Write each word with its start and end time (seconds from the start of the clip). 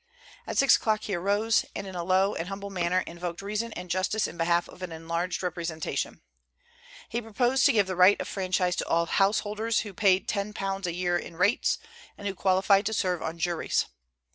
At 0.47 0.57
six 0.57 0.77
o'clock 0.77 1.03
he 1.03 1.13
arose, 1.13 1.63
and 1.75 1.85
in 1.85 1.93
a 1.93 2.03
low 2.03 2.33
and 2.33 2.47
humble 2.47 2.71
manner 2.71 3.01
invoked 3.05 3.39
reason 3.43 3.71
and 3.73 3.87
justice 3.87 4.25
in 4.25 4.35
behalf 4.35 4.67
of 4.67 4.81
an 4.81 4.91
enlarged 4.91 5.43
representation. 5.43 6.21
He 7.07 7.21
proposed 7.21 7.67
to 7.67 7.71
give 7.71 7.85
the 7.85 7.95
right 7.95 8.19
of 8.19 8.27
franchise 8.27 8.75
to 8.77 8.87
all 8.87 9.05
householders 9.05 9.81
who 9.81 9.93
paid 9.93 10.27
£10 10.27 10.85
a 10.87 10.93
year 10.95 11.19
in 11.19 11.35
rates, 11.37 11.77
and 12.17 12.25
who 12.27 12.33
qualified 12.33 12.87
to 12.87 12.95
serve 12.95 13.21
on 13.21 13.37
juries. 13.37 13.85